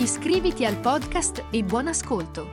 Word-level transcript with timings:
Iscriviti 0.00 0.64
al 0.64 0.78
podcast 0.78 1.46
e 1.50 1.64
buon 1.64 1.88
ascolto! 1.88 2.48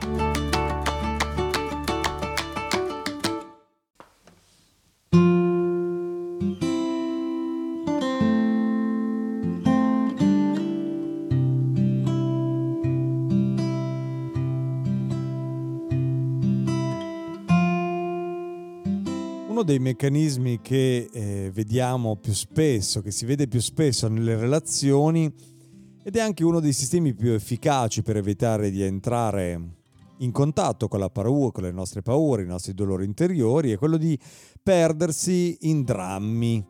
Uno 19.48 19.62
dei 19.62 19.78
meccanismi 19.78 20.58
che 20.60 21.08
eh, 21.12 21.50
vediamo 21.54 22.16
più 22.16 22.32
spesso, 22.32 23.02
che 23.02 23.12
si 23.12 23.24
vede 23.24 23.46
più 23.46 23.60
spesso 23.60 24.08
nelle 24.08 24.34
relazioni, 24.34 25.32
ed 26.06 26.14
è 26.14 26.20
anche 26.20 26.44
uno 26.44 26.60
dei 26.60 26.72
sistemi 26.72 27.14
più 27.14 27.32
efficaci 27.32 28.04
per 28.04 28.16
evitare 28.16 28.70
di 28.70 28.80
entrare 28.80 29.60
in 30.18 30.30
contatto 30.30 30.86
con 30.86 31.00
la 31.00 31.10
paura, 31.10 31.50
con 31.50 31.64
le 31.64 31.72
nostre 31.72 32.00
paure, 32.00 32.44
i 32.44 32.46
nostri 32.46 32.74
dolori 32.74 33.04
interiori, 33.04 33.72
è 33.72 33.76
quello 33.76 33.96
di 33.96 34.16
perdersi 34.62 35.56
in 35.62 35.82
drammi 35.82 36.64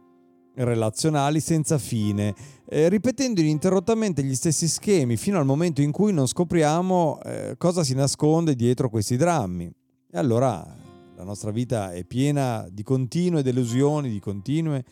relazionali 0.55 1.41
senza 1.41 1.77
fine, 1.77 2.34
eh, 2.67 2.89
ripetendo 2.89 3.43
ininterrottamente 3.43 4.23
gli 4.23 4.34
stessi 4.34 4.67
schemi 4.69 5.19
fino 5.19 5.39
al 5.39 5.45
momento 5.45 5.83
in 5.83 5.93
cui 5.93 6.15
non 6.15 6.27
scopriamo 6.27 7.21
eh, 7.23 7.55
cosa 7.59 7.84
si 7.84 7.95
nasconde 7.95 8.55
dietro 8.55 8.89
questi 8.89 9.19
drammi. 9.19 9.71
E 10.12 10.17
allora 10.17 10.67
la 11.15 11.25
nostra 11.25 11.50
vita 11.50 11.93
è 11.93 12.05
piena 12.05 12.67
di 12.73 12.83
continue 12.83 13.43
delusioni, 13.43 14.09
di 14.09 14.19
continue 14.19 14.83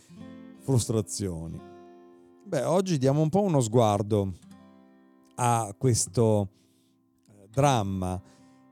frustrazioni. 0.60 1.72
Beh, 2.46 2.64
oggi 2.64 2.98
diamo 2.98 3.22
un 3.22 3.30
po' 3.30 3.40
uno 3.40 3.62
sguardo 3.62 4.34
a 5.36 5.74
questo 5.78 6.50
eh, 7.26 7.48
dramma 7.50 8.20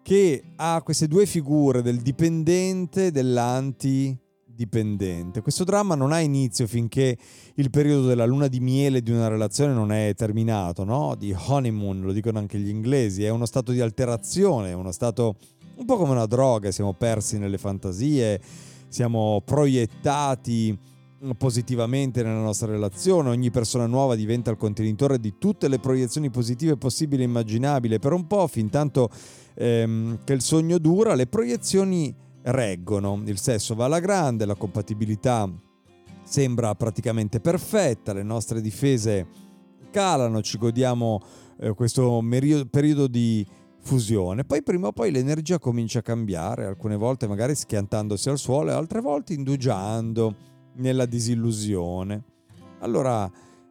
che 0.02 0.44
ha 0.56 0.82
queste 0.84 1.08
due 1.08 1.24
figure 1.24 1.80
del 1.80 2.02
dipendente 2.02 3.06
e 3.06 3.10
dell'antidipendente. 3.10 5.40
Questo 5.40 5.64
dramma 5.64 5.94
non 5.94 6.12
ha 6.12 6.20
inizio 6.20 6.66
finché 6.66 7.16
il 7.54 7.70
periodo 7.70 8.08
della 8.08 8.26
luna 8.26 8.46
di 8.46 8.60
miele 8.60 9.02
di 9.02 9.10
una 9.10 9.28
relazione 9.28 9.72
non 9.72 9.90
è 9.90 10.12
terminato, 10.14 10.84
no? 10.84 11.14
Di 11.14 11.34
honeymoon, 11.34 12.02
lo 12.02 12.12
dicono 12.12 12.38
anche 12.38 12.58
gli 12.58 12.68
inglesi, 12.68 13.24
è 13.24 13.30
uno 13.30 13.46
stato 13.46 13.72
di 13.72 13.80
alterazione, 13.80 14.68
è 14.68 14.74
uno 14.74 14.92
stato 14.92 15.36
un 15.76 15.86
po' 15.86 15.96
come 15.96 16.12
una 16.12 16.26
droga, 16.26 16.70
siamo 16.70 16.92
persi 16.92 17.38
nelle 17.38 17.56
fantasie, 17.56 18.38
siamo 18.88 19.40
proiettati 19.42 20.90
positivamente 21.36 22.22
nella 22.22 22.40
nostra 22.40 22.70
relazione, 22.70 23.28
ogni 23.28 23.50
persona 23.50 23.86
nuova 23.86 24.16
diventa 24.16 24.50
il 24.50 24.56
contenitore 24.56 25.20
di 25.20 25.34
tutte 25.38 25.68
le 25.68 25.78
proiezioni 25.78 26.30
positive 26.30 26.76
possibili 26.76 27.22
e 27.22 27.26
immaginabili. 27.26 27.98
Per 27.98 28.12
un 28.12 28.26
po', 28.26 28.46
fin 28.48 28.68
tanto 28.68 29.08
ehm, 29.54 30.24
che 30.24 30.32
il 30.32 30.42
sogno 30.42 30.78
dura, 30.78 31.14
le 31.14 31.26
proiezioni 31.26 32.14
reggono, 32.42 33.22
il 33.26 33.38
sesso 33.38 33.74
va 33.74 33.84
alla 33.84 34.00
grande, 34.00 34.44
la 34.44 34.56
compatibilità 34.56 35.48
sembra 36.24 36.74
praticamente 36.74 37.40
perfetta, 37.40 38.12
le 38.12 38.22
nostre 38.22 38.60
difese 38.60 39.26
calano, 39.90 40.42
ci 40.42 40.58
godiamo 40.58 41.20
eh, 41.60 41.74
questo 41.74 42.20
periodo 42.70 43.06
di 43.06 43.46
fusione. 43.80 44.44
Poi 44.44 44.62
prima 44.62 44.88
o 44.88 44.92
poi 44.92 45.10
l'energia 45.10 45.58
comincia 45.58 46.00
a 46.00 46.02
cambiare, 46.02 46.64
alcune 46.64 46.96
volte 46.96 47.28
magari 47.28 47.54
schiantandosi 47.54 48.28
al 48.28 48.38
suolo 48.38 48.70
e 48.70 48.74
altre 48.74 49.00
volte 49.00 49.34
indugiando 49.34 50.50
nella 50.74 51.06
disillusione. 51.06 52.24
Allora 52.80 53.30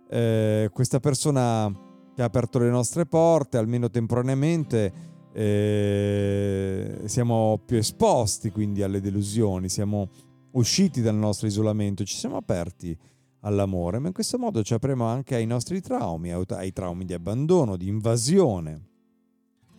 eh, 0.09 0.69
questa 0.71 0.99
persona 0.99 1.71
che 2.13 2.21
ha 2.21 2.25
aperto 2.25 2.59
le 2.59 2.69
nostre 2.69 3.05
porte, 3.05 3.57
almeno 3.57 3.89
temporaneamente, 3.89 5.09
eh, 5.33 7.01
siamo 7.05 7.61
più 7.65 7.77
esposti 7.77 8.51
quindi 8.51 8.83
alle 8.83 8.99
delusioni, 8.99 9.69
siamo 9.69 10.09
usciti 10.51 11.01
dal 11.01 11.15
nostro 11.15 11.47
isolamento, 11.47 12.03
ci 12.03 12.15
siamo 12.15 12.37
aperti 12.37 12.97
all'amore, 13.41 13.99
ma 13.99 14.07
in 14.07 14.13
questo 14.13 14.37
modo 14.37 14.61
ci 14.63 14.73
apriamo 14.73 15.05
anche 15.05 15.35
ai 15.35 15.45
nostri 15.45 15.81
traumi, 15.81 16.31
ai 16.31 16.73
traumi 16.73 17.05
di 17.05 17.13
abbandono, 17.13 17.77
di 17.77 17.87
invasione 17.87 18.89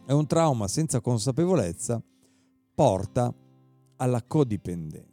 e 0.07 0.13
un 0.13 0.27
trauma 0.27 0.67
senza 0.69 1.01
consapevolezza 1.01 2.03
porta 2.75 3.33
alla 3.97 4.23
codipendenza. 4.23 5.12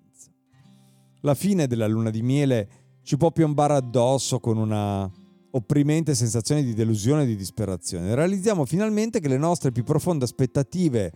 La 1.21 1.35
fine 1.35 1.67
della 1.67 1.87
luna 1.87 2.09
di 2.09 2.21
miele 2.21 2.69
ci 3.03 3.17
può 3.17 3.31
piombare 3.31 3.73
addosso 3.73 4.39
con 4.39 4.57
una 4.57 5.09
opprimente 5.51 6.13
sensazione 6.13 6.63
di 6.63 6.73
delusione 6.73 7.23
e 7.23 7.25
di 7.25 7.35
disperazione. 7.35 8.13
Realizziamo 8.13 8.65
finalmente 8.65 9.19
che 9.19 9.27
le 9.27 9.37
nostre 9.37 9.71
più 9.71 9.83
profonde 9.83 10.25
aspettative 10.25 11.11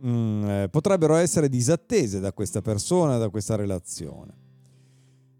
mh, 0.00 0.08
mm, 0.08 0.48
eh, 0.48 0.68
potrebbero 0.70 1.14
essere 1.16 1.48
disattese 1.48 2.20
da 2.20 2.32
questa 2.32 2.62
persona, 2.62 3.18
da 3.18 3.28
questa 3.28 3.56
relazione. 3.56 4.34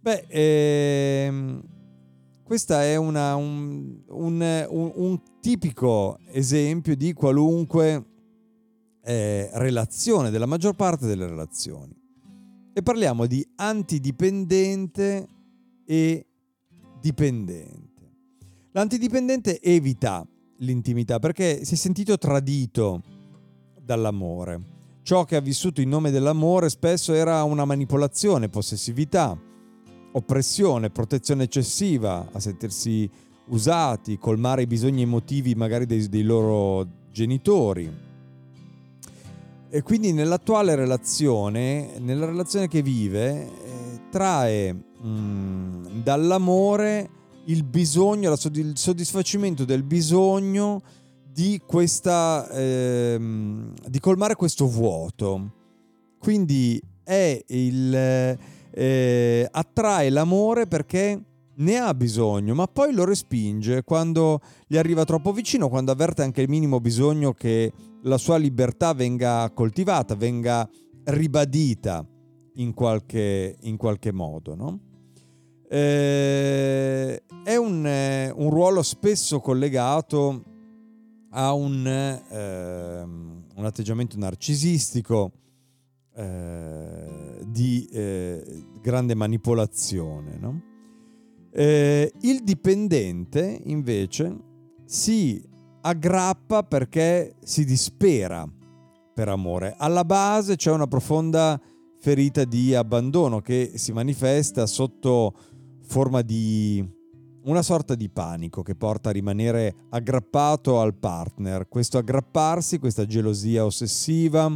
Beh, 0.00 0.26
ehm, 0.28 1.62
questo 2.44 2.74
è 2.74 2.94
una, 2.94 3.34
un, 3.34 4.02
un, 4.08 4.66
un, 4.68 4.92
un, 4.94 5.20
tipico 5.40 6.18
esempio 6.30 6.94
di 6.94 7.12
qualunque 7.12 8.04
eh, 9.02 9.50
relazione, 9.54 10.30
della 10.30 10.46
maggior 10.46 10.74
parte 10.74 11.06
delle 11.06 11.26
relazioni. 11.26 12.05
E 12.78 12.82
parliamo 12.82 13.24
di 13.24 13.42
antidipendente 13.54 15.26
e 15.86 16.26
dipendente. 17.00 18.12
L'antidipendente 18.72 19.62
evita 19.62 20.22
l'intimità 20.58 21.18
perché 21.18 21.64
si 21.64 21.72
è 21.72 21.76
sentito 21.78 22.18
tradito 22.18 23.00
dall'amore. 23.80 24.60
Ciò 25.00 25.24
che 25.24 25.36
ha 25.36 25.40
vissuto 25.40 25.80
in 25.80 25.88
nome 25.88 26.10
dell'amore 26.10 26.68
spesso 26.68 27.14
era 27.14 27.42
una 27.44 27.64
manipolazione, 27.64 28.50
possessività 28.50 29.40
oppressione, 30.12 30.90
protezione 30.90 31.44
eccessiva, 31.44 32.28
a 32.30 32.38
sentirsi 32.38 33.08
usati, 33.46 34.18
colmare 34.18 34.60
i 34.60 34.66
bisogni 34.66 35.00
emotivi 35.00 35.54
magari 35.54 35.86
dei, 35.86 36.10
dei 36.10 36.24
loro 36.24 36.86
genitori. 37.10 37.90
E 39.76 39.82
quindi 39.82 40.14
nell'attuale 40.14 40.74
relazione, 40.74 41.98
nella 41.98 42.24
relazione 42.24 42.66
che 42.66 42.80
vive, 42.80 43.42
eh, 43.42 44.00
trae 44.10 44.72
mh, 44.72 45.06
mm, 45.06 45.86
dall'amore 46.02 47.10
il 47.44 47.62
bisogno, 47.62 48.32
il 48.32 48.72
soddisfacimento 48.78 49.66
del 49.66 49.82
bisogno 49.82 50.80
di, 51.30 51.60
questa, 51.66 52.48
eh, 52.52 53.18
di 53.86 54.00
colmare 54.00 54.34
questo 54.34 54.66
vuoto. 54.66 55.52
Quindi 56.20 56.80
il 57.48 57.94
eh, 58.70 59.48
attrae 59.50 60.08
l'amore 60.08 60.66
perché 60.66 61.22
ne 61.56 61.76
ha 61.78 61.94
bisogno, 61.94 62.54
ma 62.54 62.66
poi 62.66 62.92
lo 62.92 63.04
respinge 63.04 63.82
quando 63.82 64.40
gli 64.66 64.76
arriva 64.76 65.04
troppo 65.04 65.32
vicino, 65.32 65.68
quando 65.68 65.92
avverte 65.92 66.22
anche 66.22 66.42
il 66.42 66.48
minimo 66.48 66.80
bisogno 66.80 67.32
che 67.32 67.72
la 68.02 68.18
sua 68.18 68.36
libertà 68.36 68.92
venga 68.92 69.50
coltivata, 69.54 70.14
venga 70.14 70.68
ribadita 71.04 72.06
in 72.54 72.74
qualche, 72.74 73.56
in 73.60 73.76
qualche 73.76 74.12
modo. 74.12 74.54
No? 74.54 74.80
Eh, 75.68 77.22
è 77.44 77.56
un, 77.56 77.86
eh, 77.86 78.30
un, 78.30 78.50
ruolo 78.50 78.82
spesso 78.82 79.40
collegato 79.40 80.42
a 81.30 81.52
un, 81.52 81.86
eh, 81.86 83.02
un 83.02 83.64
atteggiamento 83.64 84.16
narcisistico, 84.18 85.32
eh, 86.14 87.44
di 87.46 87.88
eh, 87.92 88.64
grande 88.80 89.14
manipolazione. 89.14 90.38
No? 90.38 90.74
Eh, 91.58 92.12
il 92.20 92.44
dipendente 92.44 93.62
invece 93.64 94.36
si 94.84 95.42
aggrappa 95.80 96.62
perché 96.62 97.36
si 97.42 97.64
dispera 97.64 98.46
per 99.14 99.30
amore. 99.30 99.74
Alla 99.78 100.04
base 100.04 100.56
c'è 100.56 100.70
una 100.70 100.86
profonda 100.86 101.58
ferita 101.98 102.44
di 102.44 102.74
abbandono 102.74 103.40
che 103.40 103.72
si 103.76 103.92
manifesta 103.92 104.66
sotto 104.66 105.32
forma 105.86 106.20
di 106.20 106.86
una 107.44 107.62
sorta 107.62 107.94
di 107.94 108.10
panico 108.10 108.60
che 108.62 108.74
porta 108.74 109.08
a 109.08 109.12
rimanere 109.12 109.86
aggrappato 109.88 110.78
al 110.78 110.94
partner. 110.94 111.68
Questo 111.68 111.96
aggrapparsi, 111.96 112.78
questa 112.78 113.06
gelosia 113.06 113.64
ossessiva 113.64 114.54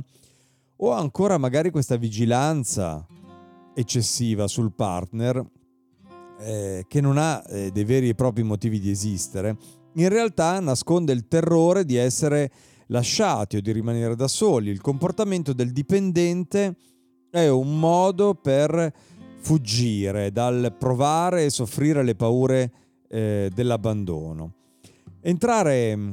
o 0.76 0.91
ancora 0.91 1.38
magari 1.38 1.70
questa 1.70 1.97
vigilanza 1.97 3.06
eccessiva 3.73 4.47
sul 4.47 4.75
partner 4.75 5.43
eh, 6.41 6.85
che 6.89 7.01
non 7.01 7.19
ha 7.19 7.43
eh, 7.49 7.71
dei 7.71 7.85
veri 7.85 8.09
e 8.09 8.15
propri 8.15 8.43
motivi 8.43 8.81
di 8.81 8.91
esistere, 8.91 9.57
in 9.95 10.09
realtà 10.09 10.59
nasconde 10.61 11.13
il 11.13 11.29
terrore 11.29 11.85
di 11.85 11.97
essere 11.97 12.51
lasciati 12.87 13.57
o 13.57 13.61
di 13.61 13.73
rimanere 13.73 14.17
da 14.17 14.29
soli. 14.29 14.71
Il 14.71 14.81
comportamento 14.81 15.53
del 15.53 15.73
dipendente 15.73 16.77
è 17.31 17.49
un 17.49 17.79
modo 17.79 18.35
per 18.35 18.93
fuggire 19.39 20.33
dal 20.33 20.75
provare 20.79 21.45
e 21.45 21.51
soffrire 21.51 22.03
le 22.03 22.15
paure 22.15 22.73
eh, 23.09 23.51
dell'abbandono. 23.55 24.55
Entrare 25.21 25.97
mm, 25.97 26.13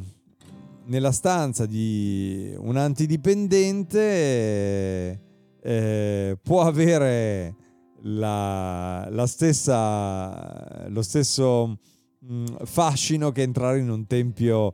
nella 0.85 1.12
stanza 1.12 1.65
di 1.65 2.53
un 2.57 2.77
antidipendente 2.77 5.21
eh, 5.62 6.38
può 6.41 6.62
avere 6.62 7.56
la, 8.01 9.07
la 9.09 9.27
stessa, 9.27 10.88
lo 10.89 11.01
stesso 11.01 11.79
mh, 12.19 12.33
mm, 12.33 12.45
fascino 12.63 13.31
che 13.31 13.41
entrare 13.41 13.79
in 13.79 13.89
un 13.89 14.05
tempio 14.07 14.73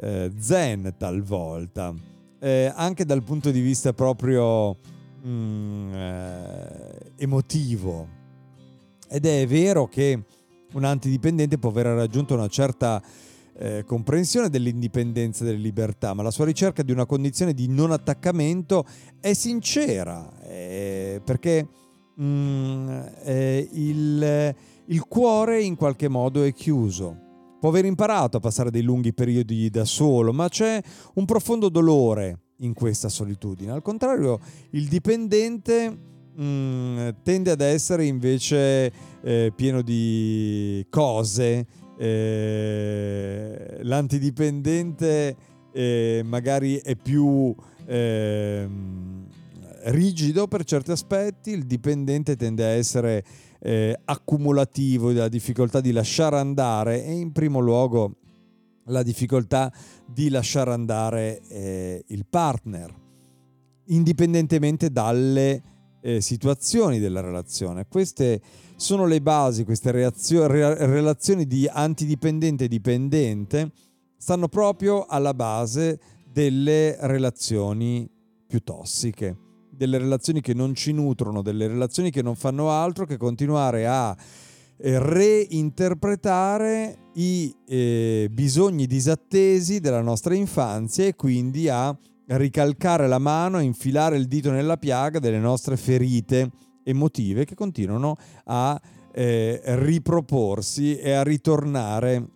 eh, 0.00 0.32
zen 0.38 0.94
talvolta, 0.96 1.94
eh, 2.40 2.72
anche 2.74 3.04
dal 3.04 3.22
punto 3.22 3.50
di 3.50 3.60
vista 3.60 3.92
proprio 3.92 4.78
mh, 5.22 5.28
mm, 5.28 5.94
eh, 5.94 7.12
emotivo. 7.16 8.22
Ed 9.08 9.26
è 9.26 9.46
vero 9.46 9.86
che 9.86 10.24
un 10.72 10.84
antidipendente 10.84 11.58
può 11.58 11.70
aver 11.70 11.86
raggiunto 11.86 12.34
una 12.34 12.48
certa 12.48 13.00
eh, 13.56 13.84
comprensione 13.86 14.48
dell'indipendenza 14.48 15.44
e 15.44 15.46
delle 15.46 15.58
libertà, 15.58 16.14
ma 16.14 16.22
la 16.22 16.32
sua 16.32 16.44
ricerca 16.44 16.82
di 16.82 16.90
una 16.90 17.06
condizione 17.06 17.54
di 17.54 17.68
non 17.68 17.92
attaccamento 17.92 18.84
è 19.20 19.32
sincera, 19.34 20.32
eh, 20.42 21.20
perché 21.24 21.68
mh, 22.14 22.24
mm, 22.24 22.88
eh, 23.24 23.68
il, 23.72 24.54
il 24.86 25.04
cuore 25.06 25.62
in 25.62 25.76
qualche 25.76 26.08
modo 26.08 26.42
è 26.42 26.52
chiuso. 26.52 27.18
Può 27.60 27.70
aver 27.70 27.86
imparato 27.86 28.36
a 28.36 28.40
passare 28.40 28.70
dei 28.70 28.82
lunghi 28.82 29.14
periodi 29.14 29.70
da 29.70 29.84
solo, 29.84 30.32
ma 30.32 30.48
c'è 30.48 30.82
un 31.14 31.24
profondo 31.24 31.68
dolore 31.68 32.40
in 32.58 32.74
questa 32.74 33.08
solitudine. 33.08 33.72
Al 33.72 33.82
contrario, 33.82 34.38
il 34.70 34.86
dipendente 34.86 35.88
mh, 36.34 36.42
mm, 36.42 37.08
tende 37.22 37.50
ad 37.50 37.60
essere 37.60 38.04
invece 38.04 38.92
eh, 39.22 39.52
pieno 39.54 39.82
di 39.82 40.84
cose. 40.90 41.66
Eh, 41.96 43.78
l'antidipendente 43.82 45.36
eh, 45.72 46.22
magari 46.24 46.76
è 46.76 46.96
più 46.96 47.54
ehm, 47.86 49.23
rigido 49.84 50.46
per 50.46 50.64
certi 50.64 50.92
aspetti, 50.92 51.50
il 51.50 51.66
dipendente 51.66 52.36
tende 52.36 52.64
a 52.64 52.68
essere 52.68 53.24
eh, 53.60 53.98
accumulativo, 54.04 55.12
della 55.12 55.28
difficoltà 55.28 55.80
di 55.80 55.92
lasciare 55.92 56.38
andare 56.38 57.04
e 57.04 57.12
in 57.12 57.32
primo 57.32 57.60
luogo 57.60 58.16
la 58.86 59.02
difficoltà 59.02 59.72
di 60.06 60.28
lasciare 60.28 60.72
andare 60.72 61.40
eh, 61.48 62.04
il 62.08 62.26
partner, 62.26 62.94
indipendentemente 63.86 64.90
dalle 64.90 65.62
eh, 66.00 66.20
situazioni 66.20 66.98
della 66.98 67.20
relazione. 67.20 67.86
Queste 67.86 68.40
sono 68.76 69.06
le 69.06 69.20
basi, 69.20 69.64
queste 69.64 69.90
reazio- 69.90 70.46
re- 70.46 70.86
relazioni 70.86 71.46
di 71.46 71.66
antidipendente 71.70 72.64
e 72.64 72.68
dipendente 72.68 73.72
stanno 74.16 74.48
proprio 74.48 75.04
alla 75.06 75.34
base 75.34 75.98
delle 76.30 76.96
relazioni 77.00 78.08
più 78.46 78.62
tossiche 78.62 79.44
delle 79.76 79.98
relazioni 79.98 80.40
che 80.40 80.54
non 80.54 80.74
ci 80.74 80.92
nutrono, 80.92 81.42
delle 81.42 81.66
relazioni 81.66 82.10
che 82.10 82.22
non 82.22 82.34
fanno 82.34 82.70
altro 82.70 83.06
che 83.06 83.16
continuare 83.16 83.86
a 83.86 84.16
eh, 84.76 84.98
reinterpretare 84.98 86.98
i 87.14 87.54
eh, 87.66 88.28
bisogni 88.30 88.86
disattesi 88.86 89.80
della 89.80 90.02
nostra 90.02 90.34
infanzia 90.34 91.06
e 91.06 91.14
quindi 91.14 91.68
a 91.68 91.96
ricalcare 92.26 93.06
la 93.06 93.18
mano, 93.18 93.58
a 93.58 93.62
infilare 93.62 94.16
il 94.16 94.26
dito 94.26 94.50
nella 94.50 94.76
piaga 94.76 95.18
delle 95.18 95.38
nostre 95.38 95.76
ferite 95.76 96.50
emotive 96.82 97.44
che 97.44 97.54
continuano 97.54 98.16
a 98.44 98.80
eh, 99.12 99.60
riproporsi 99.62 100.98
e 100.98 101.12
a 101.12 101.22
ritornare 101.22 102.28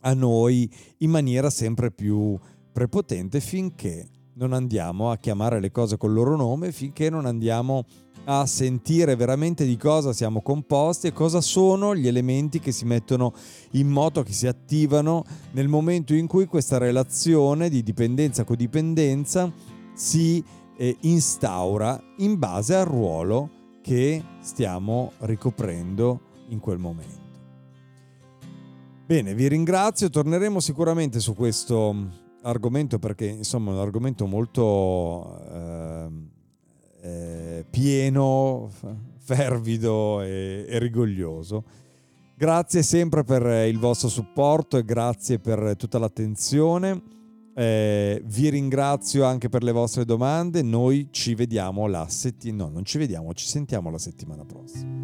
a 0.00 0.12
noi 0.12 0.70
in 0.98 1.10
maniera 1.10 1.48
sempre 1.48 1.90
più 1.90 2.38
prepotente 2.72 3.40
finché 3.40 4.08
non 4.34 4.52
andiamo 4.52 5.10
a 5.10 5.16
chiamare 5.16 5.60
le 5.60 5.70
cose 5.70 5.96
col 5.96 6.12
loro 6.12 6.36
nome 6.36 6.72
finché 6.72 7.10
non 7.10 7.26
andiamo 7.26 7.84
a 8.26 8.46
sentire 8.46 9.16
veramente 9.16 9.66
di 9.66 9.76
cosa 9.76 10.12
siamo 10.12 10.40
composti 10.40 11.08
e 11.08 11.12
cosa 11.12 11.40
sono 11.40 11.94
gli 11.94 12.08
elementi 12.08 12.58
che 12.58 12.72
si 12.72 12.86
mettono 12.86 13.34
in 13.72 13.88
moto, 13.88 14.22
che 14.22 14.32
si 14.32 14.46
attivano 14.46 15.24
nel 15.52 15.68
momento 15.68 16.14
in 16.14 16.26
cui 16.26 16.46
questa 16.46 16.78
relazione 16.78 17.68
di 17.68 17.82
dipendenza-codipendenza 17.82 19.52
si 19.92 20.42
eh, 20.76 20.96
instaura 21.00 22.00
in 22.18 22.38
base 22.38 22.74
al 22.74 22.86
ruolo 22.86 23.50
che 23.82 24.22
stiamo 24.40 25.12
ricoprendo 25.18 26.20
in 26.48 26.58
quel 26.60 26.78
momento. 26.78 27.22
Bene, 29.06 29.34
vi 29.34 29.46
ringrazio, 29.48 30.08
torneremo 30.08 30.60
sicuramente 30.60 31.20
su 31.20 31.34
questo 31.34 32.23
argomento 32.44 32.98
perché 32.98 33.26
insomma 33.26 33.70
è 33.70 33.74
un 33.74 33.80
argomento 33.80 34.26
molto 34.26 35.40
eh, 35.50 36.08
eh, 37.02 37.64
pieno, 37.68 38.70
fervido 39.18 40.22
e, 40.22 40.64
e 40.68 40.78
rigoglioso. 40.78 41.64
Grazie 42.36 42.82
sempre 42.82 43.22
per 43.22 43.66
il 43.68 43.78
vostro 43.78 44.08
supporto 44.08 44.76
e 44.76 44.84
grazie 44.84 45.38
per 45.38 45.76
tutta 45.76 45.98
l'attenzione. 45.98 47.02
Eh, 47.54 48.20
vi 48.24 48.48
ringrazio 48.50 49.24
anche 49.24 49.48
per 49.48 49.62
le 49.62 49.72
vostre 49.72 50.04
domande. 50.04 50.62
Noi 50.62 51.08
ci 51.10 51.34
vediamo 51.34 51.86
la 51.86 52.08
settimana. 52.08 52.64
No, 52.64 52.70
non 52.70 52.84
ci 52.84 52.98
vediamo, 52.98 53.32
ci 53.34 53.46
sentiamo 53.46 53.90
la 53.90 53.98
settimana 53.98 54.44
prossima. 54.44 55.03